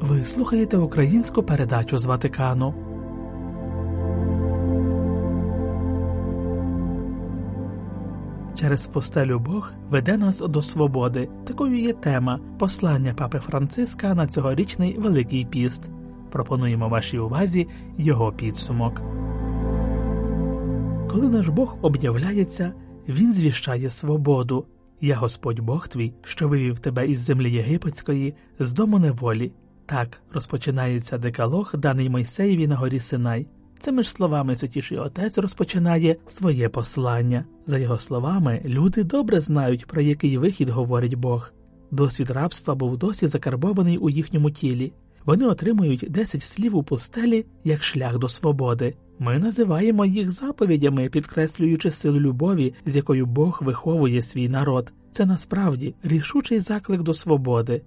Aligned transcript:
Ви 0.00 0.24
слухаєте 0.24 0.76
українську 0.76 1.42
передачу 1.42 1.98
з 1.98 2.06
Ватикану. 2.06 2.74
Через 8.54 8.86
постелю 8.86 9.38
Бог 9.38 9.72
веде 9.90 10.16
нас 10.16 10.38
до 10.40 10.62
свободи. 10.62 11.28
Такою 11.46 11.78
є 11.78 11.92
тема 11.92 12.40
послання 12.58 13.14
папи 13.14 13.38
Франциска 13.38 14.14
на 14.14 14.26
цьогорічний 14.26 14.98
Великий 14.98 15.44
Піст. 15.44 15.90
Пропонуємо 16.30 16.88
вашій 16.88 17.18
увазі 17.18 17.66
його 17.96 18.32
підсумок. 18.32 19.02
Коли 21.10 21.28
наш 21.28 21.48
Бог 21.48 21.76
об'являється, 21.82 22.72
Він 23.08 23.32
звіщає 23.32 23.90
свободу. 23.90 24.66
Я 25.00 25.16
Господь 25.16 25.60
Бог 25.60 25.88
твій, 25.88 26.14
що 26.22 26.48
вивів 26.48 26.78
тебе 26.78 27.06
із 27.06 27.18
землі 27.18 27.52
єгипетської, 27.52 28.34
з 28.58 28.72
дому 28.72 28.98
неволі. 28.98 29.52
Так 29.88 30.20
розпочинається 30.32 31.18
декалог, 31.18 31.74
даний 31.78 32.10
Мойсеєві 32.10 32.66
на 32.66 32.76
горі 32.76 33.00
Синай. 33.00 33.46
Цими 33.78 34.02
ж 34.02 34.10
словами 34.10 34.56
Святіший 34.56 34.98
Отець 34.98 35.38
розпочинає 35.38 36.16
своє 36.26 36.68
послання. 36.68 37.44
За 37.66 37.78
його 37.78 37.98
словами, 37.98 38.62
люди 38.64 39.04
добре 39.04 39.40
знають, 39.40 39.86
про 39.86 40.00
який 40.00 40.38
вихід 40.38 40.68
говорить 40.68 41.14
Бог. 41.14 41.52
Досвід 41.90 42.30
рабства 42.30 42.74
був 42.74 42.96
досі 42.96 43.26
закарбований 43.26 43.98
у 43.98 44.10
їхньому 44.10 44.50
тілі. 44.50 44.92
Вони 45.24 45.46
отримують 45.46 46.06
10 46.08 46.42
слів 46.42 46.76
у 46.76 46.82
пустелі 46.82 47.46
як 47.64 47.82
шлях 47.82 48.18
до 48.18 48.28
свободи. 48.28 48.94
Ми 49.18 49.38
називаємо 49.38 50.04
їх 50.04 50.30
заповідями, 50.30 51.08
підкреслюючи 51.08 51.90
силу 51.90 52.20
любові, 52.20 52.74
з 52.86 52.96
якою 52.96 53.26
Бог 53.26 53.58
виховує 53.62 54.22
свій 54.22 54.48
народ. 54.48 54.92
Це 55.12 55.26
насправді 55.26 55.94
рішучий 56.02 56.60
заклик 56.60 57.02
до 57.02 57.14
свободи. 57.14 57.82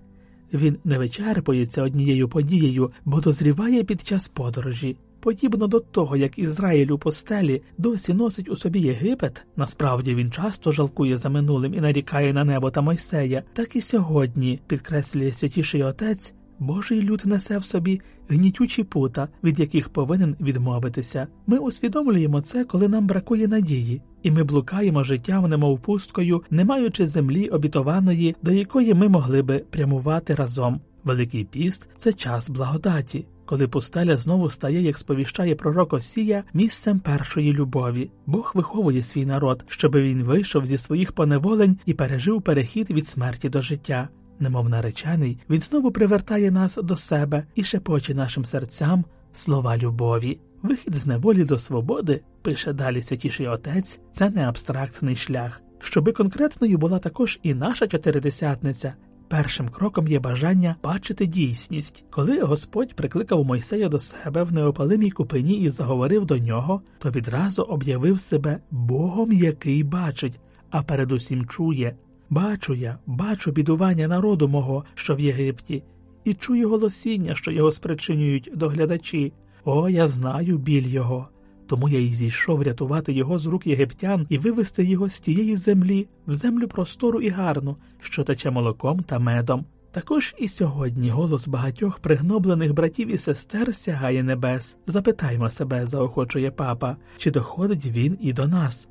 Він 0.54 0.78
не 0.84 0.98
вичерпується 0.98 1.84
однією 1.84 2.30
подією, 2.30 2.92
бо 3.06 3.20
дозріває 3.20 3.84
під 3.84 4.02
час 4.02 4.28
подорожі. 4.28 4.98
Подібно 5.20 5.68
до 5.68 5.80
того, 5.80 6.18
як 6.18 6.40
Ізраїль 6.40 6.92
у 6.92 6.98
постелі 6.98 7.62
досі 7.78 8.14
носить 8.14 8.50
у 8.50 8.56
собі 8.56 8.80
Єгипет, 8.80 9.46
насправді 9.56 10.16
він 10.16 10.32
часто 10.32 10.72
жалкує 10.72 11.18
за 11.18 11.30
минулим 11.30 11.74
і 11.74 11.82
нарікає 11.82 12.34
на 12.34 12.44
небо 12.44 12.72
та 12.72 12.82
Мойсея, 12.82 13.44
так 13.54 13.76
і 13.76 13.82
сьогодні, 13.82 14.60
підкреслює 14.68 15.32
святіший 15.32 15.84
отець, 15.84 16.34
Божий 16.60 17.02
люд 17.02 17.22
несе 17.26 17.58
в 17.58 17.66
собі 17.66 18.02
гнітючі 18.32 18.84
пута, 18.84 19.28
від 19.44 19.60
яких 19.60 19.90
повинен 19.90 20.36
відмовитися. 20.42 21.28
Ми 21.48 21.58
усвідомлюємо 21.58 22.42
це, 22.42 22.64
коли 22.64 22.88
нам 22.88 23.08
бракує 23.08 23.48
надії, 23.48 24.02
і 24.24 24.32
ми 24.32 24.44
блукаємо 24.44 25.04
життям, 25.04 25.50
немов 25.50 25.80
пусткою, 25.80 26.44
не 26.50 26.66
маючи 26.66 27.08
землі 27.08 27.48
обітованої, 27.48 28.36
до 28.42 28.52
якої 28.52 28.94
ми 28.94 29.08
могли 29.08 29.42
би 29.42 29.60
прямувати 29.70 30.36
разом. 30.36 30.82
Великий 31.04 31.44
піст 31.44 31.90
це 31.98 32.14
час 32.14 32.50
благодаті, 32.50 33.26
коли 33.46 33.68
пустеля 33.68 34.18
знову 34.18 34.50
стає, 34.50 34.82
як 34.82 34.98
сповіщає 34.98 35.56
пророк 35.56 35.94
Осія, 35.94 36.44
місцем 36.54 37.00
першої 37.00 37.54
любові. 37.54 38.12
Бог 38.26 38.52
виховує 38.56 39.04
свій 39.04 39.26
народ, 39.26 39.66
щоби 39.68 40.02
він 40.02 40.24
вийшов 40.24 40.66
зі 40.66 40.78
своїх 40.78 41.12
поневолень 41.12 41.78
і 41.86 41.94
пережив 41.94 42.42
перехід 42.42 42.90
від 42.90 43.10
смерті 43.10 43.50
до 43.50 43.62
життя. 43.62 44.10
Немов 44.42 44.70
наречений, 44.70 45.38
він 45.50 45.62
знову 45.62 45.92
привертає 45.92 46.52
нас 46.52 46.80
до 46.84 46.96
себе 46.96 47.44
і 47.56 47.64
шепоче 47.64 48.14
нашим 48.14 48.46
серцям 48.46 49.06
слова 49.34 49.78
любові. 49.78 50.40
Вихід 50.62 50.96
з 50.96 51.08
неволі 51.08 51.44
до 51.44 51.60
свободи, 51.60 52.22
пише 52.42 52.74
далі 52.74 53.02
святіший 53.02 53.48
отець, 53.48 54.00
це 54.14 54.30
не 54.30 54.48
абстрактний 54.48 55.16
шлях. 55.16 55.62
Щоби 55.80 56.12
конкретною 56.12 56.78
була 56.78 57.00
також 57.00 57.40
і 57.44 57.54
наша 57.54 57.88
чотиридесятниця. 57.88 58.94
Першим 59.28 59.70
кроком 59.70 60.08
є 60.08 60.20
бажання 60.20 60.76
бачити 60.84 61.26
дійсність. 61.26 62.04
Коли 62.10 62.42
Господь 62.42 62.94
прикликав 62.94 63.46
Мойсея 63.46 63.90
до 63.90 64.00
себе 64.00 64.44
в 64.44 64.54
неопалимій 64.54 65.12
купині 65.12 65.54
і 65.54 65.70
заговорив 65.70 66.26
до 66.26 66.38
нього, 66.38 66.82
то 67.00 67.10
відразу 67.10 67.62
об'явив 67.62 68.20
себе 68.20 68.60
Богом, 68.72 69.32
який 69.32 69.84
бачить, 69.84 70.40
а 70.70 70.84
передусім 70.84 71.46
чує. 71.46 71.96
Бачу 72.32 72.74
я, 72.74 72.98
бачу 73.06 73.52
бідування 73.52 74.08
народу 74.08 74.48
мого, 74.48 74.86
що 74.94 75.16
в 75.16 75.20
Єгипті, 75.20 75.84
і 76.24 76.34
чую 76.34 76.70
голосіння, 76.70 77.36
що 77.36 77.52
його 77.52 77.72
спричинюють 77.72 78.52
доглядачі. 78.56 79.34
О, 79.66 79.90
я 79.90 80.08
знаю 80.08 80.58
біль 80.58 80.88
його. 80.88 81.28
Тому 81.68 81.90
я 81.90 82.00
й 82.00 82.14
зійшов 82.14 82.64
рятувати 82.64 83.14
його 83.14 83.40
з 83.40 83.46
рук 83.46 83.68
єгиптян 83.68 84.26
і 84.30 84.38
вивести 84.38 84.84
його 84.84 85.10
з 85.10 85.20
тієї 85.20 85.58
землі 85.58 86.08
в 86.28 86.34
землю 86.34 86.68
простору 86.68 87.22
і 87.22 87.30
гарну, 87.30 87.76
що 88.00 88.24
тече 88.24 88.52
молоком 88.52 89.04
та 89.04 89.20
медом. 89.20 89.66
Також 89.92 90.36
і 90.40 90.48
сьогодні 90.48 91.10
голос 91.10 91.48
багатьох 91.48 92.00
пригноблених 92.00 92.74
братів 92.74 93.14
і 93.14 93.18
сестер 93.18 93.76
сягає 93.76 94.24
небес. 94.24 94.76
Запитаймо 94.88 95.50
себе, 95.50 95.86
заохочує 95.86 96.52
папа, 96.52 96.98
чи 97.18 97.32
доходить 97.32 97.86
він 97.86 98.18
і 98.22 98.34
до 98.34 98.48
нас, 98.48 98.88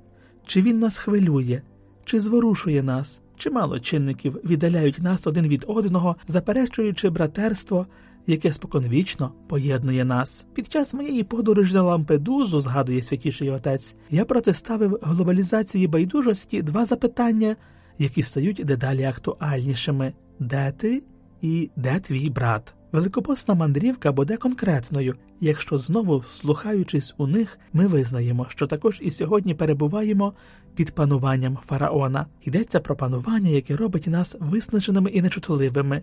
чи 0.46 0.62
він 0.62 0.78
нас 0.78 0.98
хвилює, 0.98 1.62
чи 2.04 2.20
зворушує 2.20 2.82
нас. 2.82 3.20
Чимало 3.40 3.80
чинників 3.80 4.40
віддаляють 4.44 4.98
нас 4.98 5.26
один 5.26 5.48
від 5.48 5.64
одного, 5.68 6.16
заперечуючи 6.28 7.10
братерство, 7.10 7.86
яке 8.26 8.52
споконвічно 8.52 9.32
поєднує 9.48 10.04
нас. 10.04 10.46
Під 10.54 10.72
час 10.72 10.94
моєї 10.94 11.24
подорожі 11.24 11.74
на 11.74 11.82
Лампедузу, 11.82 12.60
згадує 12.60 13.02
святіший 13.02 13.50
отець, 13.50 13.96
я 14.10 14.24
протиставив 14.24 14.98
глобалізації 15.02 15.86
байдужості 15.86 16.62
два 16.62 16.84
запитання, 16.84 17.56
які 17.98 18.22
стають 18.22 18.62
дедалі 18.64 19.04
актуальнішими: 19.04 20.12
де 20.38 20.72
ти 20.78 21.02
і 21.42 21.70
де 21.76 22.00
твій 22.00 22.30
брат? 22.30 22.74
Великопосна 22.92 23.54
мандрівка 23.54 24.12
буде 24.12 24.36
конкретною, 24.36 25.14
якщо 25.40 25.78
знову, 25.78 26.22
слухаючись 26.22 27.14
у 27.18 27.26
них, 27.26 27.58
ми 27.72 27.86
визнаємо, 27.86 28.46
що 28.48 28.66
також 28.66 28.98
і 29.02 29.10
сьогодні 29.10 29.54
перебуваємо 29.54 30.32
під 30.74 30.94
пануванням 30.94 31.58
фараона. 31.66 32.26
Йдеться 32.44 32.80
про 32.80 32.96
панування, 32.96 33.50
яке 33.50 33.76
робить 33.76 34.06
нас 34.06 34.36
виснаженими 34.40 35.10
і 35.10 35.22
нечутливими. 35.22 36.02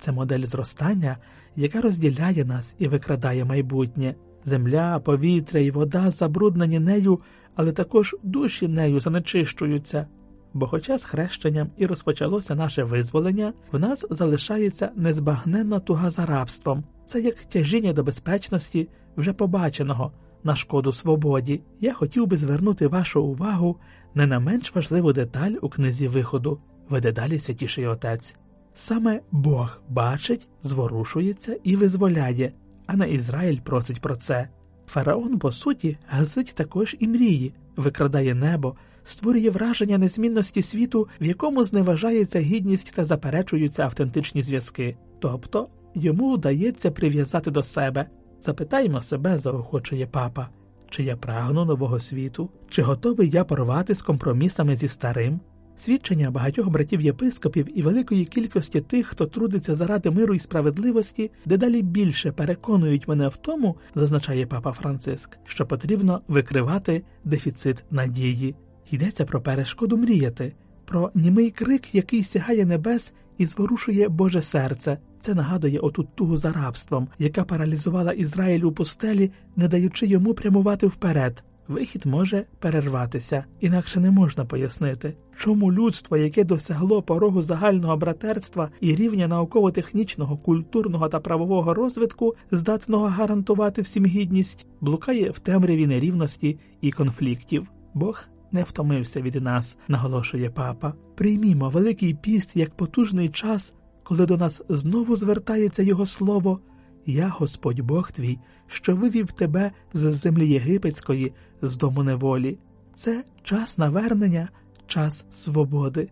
Це 0.00 0.12
модель 0.12 0.44
зростання, 0.44 1.16
яка 1.56 1.80
розділяє 1.80 2.44
нас 2.44 2.74
і 2.78 2.88
викрадає 2.88 3.44
майбутнє. 3.44 4.14
Земля, 4.44 4.98
повітря 4.98 5.60
і 5.60 5.70
вода 5.70 6.10
забруднені 6.10 6.78
нею, 6.78 7.20
але 7.54 7.72
також 7.72 8.16
душі 8.22 8.68
нею 8.68 9.00
занечищуються. 9.00 10.06
Бо, 10.54 10.66
хоча 10.66 10.98
з 10.98 11.04
хрещенням 11.04 11.70
і 11.76 11.86
розпочалося 11.86 12.54
наше 12.54 12.84
визволення, 12.84 13.52
в 13.72 13.78
нас 13.78 14.06
залишається 14.10 14.90
незбагненна 14.96 15.80
туга 15.80 16.10
за 16.10 16.26
рабством, 16.26 16.84
це 17.06 17.20
як 17.20 17.44
тяжіння 17.44 17.92
до 17.92 18.02
безпечності 18.02 18.88
вже 19.16 19.32
побаченого 19.32 20.12
на 20.44 20.56
шкоду 20.56 20.92
свободі. 20.92 21.62
Я 21.80 21.94
хотів 21.94 22.26
би 22.26 22.36
звернути 22.36 22.86
вашу 22.86 23.22
увагу 23.22 23.76
не 24.14 24.26
на 24.26 24.40
менш 24.40 24.74
важливу 24.74 25.12
деталь 25.12 25.52
у 25.62 25.68
книзі 25.68 26.08
виходу, 26.08 26.60
веде 26.88 27.12
далі 27.12 27.38
святіший 27.38 27.86
отець. 27.86 28.36
Саме 28.74 29.20
Бог 29.30 29.82
бачить, 29.88 30.48
зворушується 30.62 31.56
і 31.62 31.76
визволяє, 31.76 32.52
а 32.86 32.96
не 32.96 33.10
Ізраїль 33.10 33.60
просить 33.60 34.00
про 34.00 34.16
це. 34.16 34.48
Фараон, 34.86 35.38
по 35.38 35.52
суті, 35.52 35.98
гасить 36.06 36.54
також 36.54 36.96
і 36.98 37.08
мрії, 37.08 37.54
викрадає 37.76 38.34
небо, 38.34 38.74
створює 39.04 39.50
враження 39.50 39.98
незмінності 39.98 40.62
світу, 40.62 41.08
в 41.20 41.24
якому 41.24 41.64
зневажається 41.64 42.40
гідність 42.40 42.92
та 42.94 43.04
заперечуються 43.04 43.82
автентичні 43.82 44.42
зв'язки. 44.42 44.96
Тобто 45.20 45.68
йому 45.94 46.34
вдається 46.34 46.90
прив'язати 46.90 47.50
до 47.50 47.62
себе. 47.62 48.06
Запитаємо 48.40 49.00
себе, 49.00 49.38
заохочує 49.38 50.06
папа, 50.06 50.48
чи 50.90 51.02
я 51.02 51.16
прагну 51.16 51.64
нового 51.64 52.00
світу, 52.00 52.50
чи 52.68 52.82
готовий 52.82 53.30
я 53.30 53.44
порвати 53.44 53.94
з 53.94 54.02
компромісами 54.02 54.76
зі 54.76 54.88
старим. 54.88 55.40
Свідчення 55.84 56.30
багатьох 56.30 56.68
братів 56.68 57.00
єпископів 57.00 57.78
і 57.78 57.82
великої 57.82 58.24
кількості 58.24 58.80
тих, 58.80 59.06
хто 59.06 59.26
трудиться 59.26 59.74
заради 59.74 60.10
миру 60.10 60.34
і 60.34 60.38
справедливості, 60.38 61.30
дедалі 61.44 61.82
більше 61.82 62.32
переконують 62.32 63.08
мене 63.08 63.28
в 63.28 63.36
тому, 63.36 63.76
зазначає 63.94 64.46
папа 64.46 64.72
Франциск, 64.72 65.38
що 65.44 65.66
потрібно 65.66 66.20
викривати 66.28 67.02
дефіцит 67.24 67.84
надії. 67.90 68.54
Йдеться 68.90 69.24
про 69.24 69.40
перешкоду 69.40 69.96
мріяти, 69.96 70.52
про 70.84 71.10
німий 71.14 71.50
крик, 71.50 71.94
який 71.94 72.24
сягає 72.24 72.66
небес 72.66 73.12
і 73.38 73.46
зворушує 73.46 74.08
Боже 74.08 74.42
серце. 74.42 74.98
Це 75.20 75.34
нагадує 75.34 75.78
оту 75.78 76.08
тугу 76.14 76.36
за 76.36 76.52
рабством, 76.52 77.08
яка 77.18 77.44
паралізувала 77.44 78.12
Ізраїль 78.12 78.62
у 78.62 78.72
пустелі, 78.72 79.30
не 79.56 79.68
даючи 79.68 80.06
йому 80.06 80.34
прямувати 80.34 80.86
вперед. 80.86 81.44
Вихід 81.68 82.06
може 82.06 82.44
перерватися, 82.58 83.44
інакше 83.60 84.00
не 84.00 84.10
можна 84.10 84.44
пояснити, 84.44 85.16
чому 85.36 85.72
людство, 85.72 86.16
яке 86.16 86.44
досягло 86.44 87.02
порогу 87.02 87.42
загального 87.42 87.96
братерства 87.96 88.70
і 88.80 88.94
рівня 88.94 89.28
науково-технічного, 89.28 90.36
культурного 90.36 91.08
та 91.08 91.20
правового 91.20 91.74
розвитку, 91.74 92.34
здатного 92.50 93.06
гарантувати 93.06 93.82
всім 93.82 94.06
гідність, 94.06 94.66
блукає 94.80 95.30
в 95.30 95.38
темряві 95.38 95.86
нерівності 95.86 96.58
і 96.80 96.90
конфліктів. 96.90 97.66
Бог 97.94 98.24
не 98.52 98.62
втомився 98.62 99.20
від 99.20 99.34
нас, 99.34 99.78
наголошує 99.88 100.50
папа. 100.50 100.94
Приймімо 101.14 101.68
Великий 101.68 102.14
піст 102.14 102.56
як 102.56 102.76
потужний 102.76 103.28
час 103.28 103.74
коли 104.02 104.26
до 104.26 104.36
нас 104.36 104.62
знову 104.68 105.16
звертається 105.16 105.82
Його 105.82 106.06
слово 106.06 106.60
Я 107.06 107.28
Господь 107.28 107.80
Бог 107.80 108.12
твій, 108.12 108.38
що 108.66 108.96
вивів 108.96 109.32
тебе 109.32 109.70
з 109.92 110.12
землі 110.12 110.48
єгипетської, 110.48 111.32
з 111.62 111.76
дому 111.76 112.02
неволі. 112.02 112.58
Це 112.94 113.24
час 113.42 113.78
навернення, 113.78 114.48
час 114.86 115.24
свободи. 115.30 116.08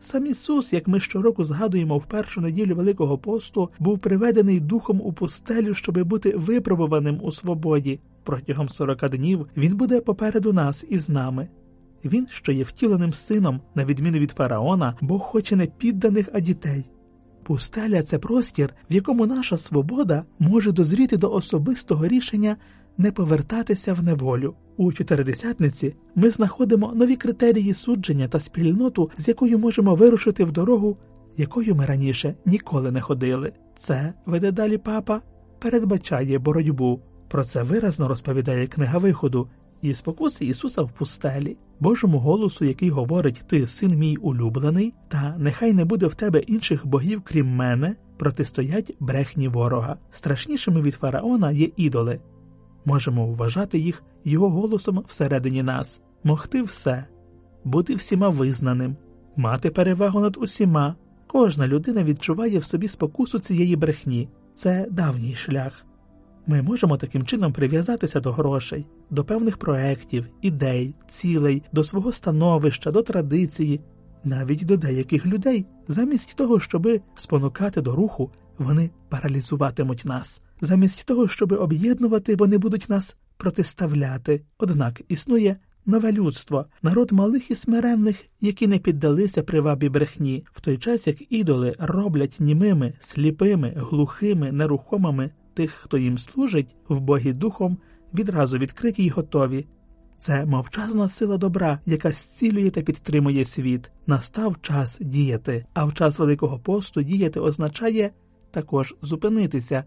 Сам 0.00 0.26
Ісус, 0.26 0.72
як 0.72 0.88
ми 0.88 1.00
щороку 1.00 1.44
згадуємо 1.44 1.98
в 1.98 2.06
першу 2.06 2.40
неділю 2.40 2.74
Великого 2.74 3.18
посту, 3.18 3.70
був 3.78 3.98
приведений 3.98 4.60
духом 4.60 5.00
у 5.04 5.12
пустелю, 5.12 5.74
щоби 5.74 6.04
бути 6.04 6.36
випробуваним 6.36 7.20
у 7.22 7.32
свободі. 7.32 8.00
Протягом 8.24 8.68
сорока 8.68 9.08
днів 9.08 9.46
він 9.56 9.76
буде 9.76 10.00
попереду 10.00 10.52
нас 10.52 10.84
і 10.88 10.98
з 10.98 11.08
нами. 11.08 11.48
Він, 12.04 12.26
що 12.30 12.52
є 12.52 12.64
втіленим 12.64 13.12
сином, 13.12 13.60
на 13.74 13.84
відміну 13.84 14.18
від 14.18 14.30
фараона, 14.30 14.94
Бог 15.00 15.20
хоче 15.20 15.56
не 15.56 15.66
підданих, 15.66 16.28
а 16.32 16.40
дітей. 16.40 16.84
Пустеля 17.50 18.02
це 18.02 18.18
простір, 18.18 18.74
в 18.90 18.94
якому 18.94 19.26
наша 19.26 19.56
свобода 19.56 20.24
може 20.38 20.72
дозріти 20.72 21.16
до 21.16 21.32
особистого 21.32 22.08
рішення 22.08 22.56
не 22.98 23.12
повертатися 23.12 23.94
в 23.94 24.02
неволю. 24.02 24.54
У 24.76 24.92
чотиридесятниці 24.92 25.94
ми 26.14 26.30
знаходимо 26.30 26.92
нові 26.94 27.16
критерії 27.16 27.74
судження 27.74 28.28
та 28.28 28.40
спільноту, 28.40 29.10
з 29.18 29.28
якою 29.28 29.58
можемо 29.58 29.94
вирушити 29.94 30.44
в 30.44 30.52
дорогу, 30.52 30.96
якою 31.36 31.74
ми 31.74 31.86
раніше 31.86 32.34
ніколи 32.46 32.90
не 32.90 33.00
ходили. 33.00 33.52
Це, 33.78 34.14
веде 34.26 34.52
далі 34.52 34.78
папа, 34.78 35.20
передбачає 35.58 36.38
боротьбу. 36.38 37.00
Про 37.28 37.44
це 37.44 37.62
виразно 37.62 38.08
розповідає 38.08 38.66
книга 38.66 38.98
виходу 38.98 39.48
і 39.82 39.94
спокуси 39.94 40.44
Ісуса 40.44 40.82
в 40.82 40.92
пустелі, 40.92 41.56
Божому 41.80 42.18
голосу, 42.18 42.64
який 42.64 42.90
говорить 42.90 43.42
Ти 43.46 43.66
син 43.66 43.98
мій 43.98 44.16
улюблений, 44.16 44.94
та 45.08 45.36
нехай 45.38 45.72
не 45.72 45.84
буде 45.84 46.06
в 46.06 46.14
тебе 46.14 46.38
інших 46.38 46.86
богів, 46.86 47.22
крім 47.24 47.48
мене, 47.56 47.96
протистоять 48.16 48.96
брехні 49.00 49.48
ворога. 49.48 49.96
Страшнішими 50.10 50.82
від 50.82 50.94
фараона 50.94 51.50
є 51.50 51.68
ідоли. 51.76 52.20
Можемо 52.84 53.26
вважати 53.26 53.78
їх 53.78 54.02
його 54.24 54.50
голосом 54.50 55.04
всередині 55.08 55.62
нас, 55.62 56.02
могти 56.24 56.62
все, 56.62 57.04
бути 57.64 57.94
всіма 57.94 58.28
визнаним, 58.28 58.96
мати 59.36 59.70
перевагу 59.70 60.20
над 60.20 60.36
усіма. 60.40 60.94
Кожна 61.26 61.66
людина 61.66 62.04
відчуває 62.04 62.58
в 62.58 62.64
собі 62.64 62.88
спокусу 62.88 63.38
цієї 63.38 63.76
брехні. 63.76 64.28
Це 64.54 64.86
давній 64.90 65.34
шлях. 65.34 65.86
Ми 66.46 66.62
можемо 66.62 66.96
таким 66.96 67.26
чином 67.26 67.52
прив'язатися 67.52 68.20
до 68.20 68.32
грошей, 68.32 68.86
до 69.10 69.24
певних 69.24 69.56
проєктів, 69.56 70.26
ідей, 70.42 70.94
цілей, 71.10 71.62
до 71.72 71.84
свого 71.84 72.12
становища, 72.12 72.90
до 72.90 73.02
традиції, 73.02 73.80
навіть 74.24 74.66
до 74.66 74.76
деяких 74.76 75.26
людей, 75.26 75.66
замість 75.88 76.36
того, 76.36 76.60
щоби 76.60 77.00
спонукати 77.16 77.80
до 77.80 77.94
руху, 77.94 78.30
вони 78.58 78.90
паралізуватимуть 79.08 80.04
нас. 80.04 80.42
Замість 80.60 81.06
того, 81.06 81.28
щоби 81.28 81.56
об'єднувати, 81.56 82.36
вони 82.36 82.58
будуть 82.58 82.88
нас 82.88 83.16
протиставляти. 83.36 84.42
Однак 84.58 85.00
існує 85.08 85.56
нове 85.86 86.12
людство, 86.12 86.66
народ 86.82 87.12
малих 87.12 87.50
і 87.50 87.54
смиренних, 87.54 88.24
які 88.40 88.66
не 88.66 88.78
піддалися 88.78 89.42
привабі 89.42 89.88
брехні, 89.88 90.44
в 90.52 90.60
той 90.60 90.78
час 90.78 91.06
як 91.06 91.32
ідоли 91.32 91.74
роблять 91.78 92.36
німими, 92.40 92.92
сліпими, 93.00 93.74
глухими, 93.76 94.52
нерухомими 94.52 95.30
тих, 95.54 95.70
хто 95.70 95.98
їм 95.98 96.18
служить, 96.18 96.76
в 96.88 97.00
Богі 97.00 97.32
духом, 97.32 97.78
відразу 98.14 98.58
відкриті 98.58 99.04
й 99.04 99.08
готові. 99.08 99.66
Це 100.18 100.46
мовчазна 100.46 101.08
сила 101.08 101.36
добра, 101.36 101.78
яка 101.86 102.10
зцілює 102.10 102.70
та 102.70 102.82
підтримує 102.82 103.44
світ. 103.44 103.90
Настав 104.06 104.56
час 104.62 104.98
діяти, 105.00 105.64
а 105.74 105.84
в 105.84 105.94
час 105.94 106.18
Великого 106.18 106.58
посту 106.58 107.02
діяти 107.02 107.40
означає 107.40 108.10
також 108.50 108.94
зупинитися, 109.02 109.84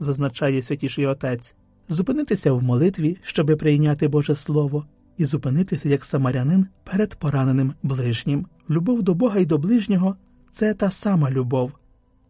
зазначає 0.00 0.62
святіший 0.62 1.06
отець, 1.06 1.54
зупинитися 1.88 2.52
в 2.52 2.62
молитві, 2.62 3.18
щоби 3.22 3.56
прийняти 3.56 4.08
Боже 4.08 4.34
Слово, 4.34 4.86
і 5.18 5.24
зупинитися 5.24 5.88
як 5.88 6.04
самарянин 6.04 6.66
перед 6.84 7.14
пораненим 7.14 7.74
ближнім. 7.82 8.46
Любов 8.70 9.02
до 9.02 9.14
Бога 9.14 9.38
і 9.38 9.46
до 9.46 9.58
ближнього 9.58 10.16
це 10.52 10.74
та 10.74 10.90
сама 10.90 11.30
любов, 11.30 11.72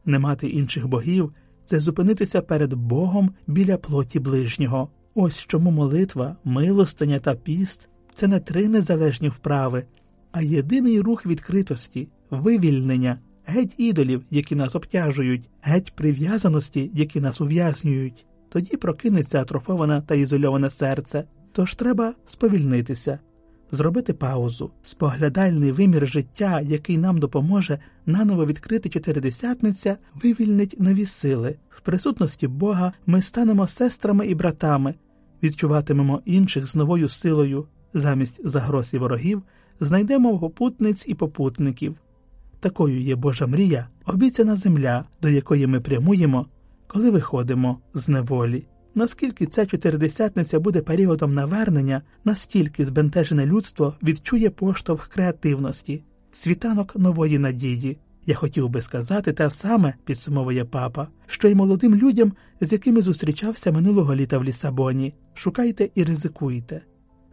не 0.04 0.18
мати 0.18 0.48
інших 0.48 0.88
богів 0.88 1.32
це 1.66 1.80
зупинитися 1.80 2.42
перед 2.42 2.74
Богом 2.74 3.30
біля 3.46 3.76
плоті 3.76 4.18
ближнього. 4.18 4.88
Ось 5.14 5.38
чому 5.38 5.70
молитва, 5.70 6.36
милостиня 6.44 7.18
та 7.18 7.34
піст 7.34 7.88
це 8.14 8.26
не 8.26 8.40
три 8.40 8.68
незалежні 8.68 9.28
вправи, 9.28 9.84
а 10.32 10.42
єдиний 10.42 11.00
рух 11.00 11.26
відкритості, 11.26 12.08
вивільнення, 12.30 13.18
геть 13.44 13.74
ідолів, 13.78 14.24
які 14.30 14.54
нас 14.54 14.74
обтяжують, 14.74 15.48
геть 15.62 15.92
прив'язаності, 15.96 16.90
які 16.94 17.20
нас 17.20 17.40
ув'язнюють. 17.40 18.26
Тоді 18.48 18.76
прокинеться 18.76 19.40
атрофоване 19.40 20.02
та 20.06 20.14
ізольоване 20.14 20.70
серце, 20.70 21.24
тож 21.52 21.74
треба 21.74 22.14
сповільнитися, 22.26 23.18
зробити 23.70 24.12
паузу, 24.12 24.70
споглядальний 24.82 25.72
вимір 25.72 26.08
життя, 26.08 26.60
який 26.60 26.98
нам 26.98 27.18
допоможе 27.18 27.78
наново 28.06 28.46
відкрити 28.46 28.88
чотиридесятниця, 28.88 29.96
вивільнить 30.14 30.76
нові 30.78 31.06
сили. 31.06 31.56
В 31.70 31.80
присутності 31.80 32.48
Бога 32.48 32.92
ми 33.06 33.22
станемо 33.22 33.66
сестрами 33.66 34.26
і 34.26 34.34
братами, 34.34 34.94
відчуватимемо 35.42 36.22
інших 36.24 36.66
з 36.66 36.76
новою 36.76 37.08
силою, 37.08 37.66
замість 37.94 38.48
загроз 38.48 38.94
і 38.94 38.98
ворогів, 38.98 39.42
знайдемо 39.80 40.38
попутниць 40.38 41.04
і 41.06 41.14
попутників. 41.14 41.96
Такою 42.60 43.00
є 43.00 43.16
Божа 43.16 43.46
мрія, 43.46 43.88
обіцяна 44.06 44.56
земля, 44.56 45.04
до 45.22 45.28
якої 45.28 45.66
ми 45.66 45.80
прямуємо, 45.80 46.46
коли 46.86 47.10
виходимо 47.10 47.78
з 47.94 48.08
неволі. 48.08 48.66
Наскільки 48.96 49.46
ця 49.46 49.66
чотиридесятниця 49.66 50.60
буде 50.60 50.82
періодом 50.82 51.34
навернення, 51.34 52.02
настільки 52.24 52.84
збентежене 52.84 53.46
людство 53.46 53.94
відчує 54.02 54.50
поштовх 54.50 55.08
креативності, 55.08 56.02
світанок 56.32 56.96
нової 56.96 57.38
надії. 57.38 57.98
Я 58.26 58.34
хотів 58.34 58.68
би 58.68 58.82
сказати 58.82 59.32
те 59.32 59.50
саме, 59.50 59.94
підсумовує 60.04 60.64
папа, 60.64 61.08
що 61.26 61.48
й 61.48 61.54
молодим 61.54 61.94
людям, 61.94 62.32
з 62.60 62.72
якими 62.72 63.02
зустрічався 63.02 63.72
минулого 63.72 64.14
літа 64.14 64.38
в 64.38 64.44
Лісабоні. 64.44 65.14
Шукайте 65.34 65.90
і 65.94 66.04
ризикуйте. 66.04 66.80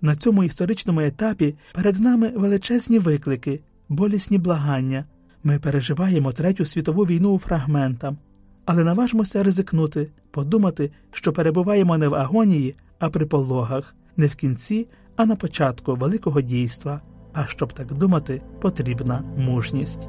На 0.02 0.16
цьому 0.16 0.44
історичному 0.44 1.02
етапі 1.02 1.56
перед 1.74 2.00
нами 2.00 2.32
величезні 2.36 3.00
виклики, 3.00 3.60
болісні 3.90 4.38
благання. 4.38 5.06
Ми 5.44 5.60
переживаємо 5.60 6.32
Третю 6.32 6.66
світову 6.66 7.04
війну 7.04 7.30
у 7.30 7.40
фрагментам, 7.40 8.18
але 8.66 8.84
наважмося 8.84 9.44
ризикнути, 9.44 10.12
подумати, 10.34 10.92
що 11.12 11.34
перебуваємо 11.34 11.98
не 11.98 12.08
в 12.08 12.16
агонії, 12.16 12.76
а 13.00 13.10
при 13.10 13.26
пологах, 13.26 13.96
не 14.18 14.28
в 14.28 14.36
кінці, 14.36 14.88
а 15.16 15.26
на 15.26 15.36
початку 15.36 15.96
великого 15.96 16.42
дійства. 16.42 17.02
А 17.34 17.46
щоб 17.48 17.74
так 17.74 17.94
думати, 17.94 18.42
потрібна 18.62 19.24
мужність. 19.38 20.08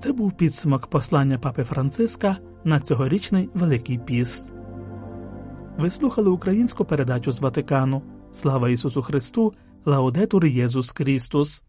Це 0.00 0.12
був 0.12 0.32
підсумок 0.32 0.86
послання 0.86 1.38
папи 1.38 1.64
Франциска 1.64 2.36
на 2.64 2.80
цьогорічний 2.80 3.50
Великий 3.54 3.98
Піст. 3.98 4.46
Ви 5.78 5.90
слухали 5.90 6.30
українську 6.30 6.84
передачу 6.84 7.32
з 7.32 7.40
Ватикану. 7.40 8.02
Слава 8.32 8.70
Ісусу 8.70 9.02
Христу! 9.02 9.52
Лаудетур 9.84 10.46
Єсус 10.46 10.90
Христос! 10.90 11.62